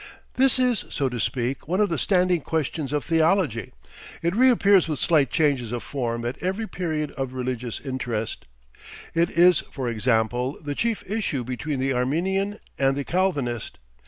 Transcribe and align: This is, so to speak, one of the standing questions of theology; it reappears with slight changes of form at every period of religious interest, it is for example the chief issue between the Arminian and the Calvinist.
This 0.33 0.57
is, 0.57 0.83
so 0.89 1.09
to 1.09 1.19
speak, 1.19 1.67
one 1.67 1.79
of 1.79 1.89
the 1.89 1.99
standing 1.99 2.41
questions 2.41 2.91
of 2.91 3.03
theology; 3.03 3.71
it 4.23 4.35
reappears 4.35 4.87
with 4.87 4.97
slight 4.97 5.29
changes 5.29 5.71
of 5.71 5.83
form 5.83 6.25
at 6.25 6.41
every 6.41 6.65
period 6.65 7.11
of 7.11 7.33
religious 7.33 7.79
interest, 7.79 8.47
it 9.13 9.29
is 9.29 9.59
for 9.71 9.87
example 9.87 10.57
the 10.59 10.73
chief 10.73 11.07
issue 11.07 11.43
between 11.43 11.79
the 11.79 11.93
Arminian 11.93 12.57
and 12.79 12.95
the 12.95 13.03
Calvinist. 13.05 13.77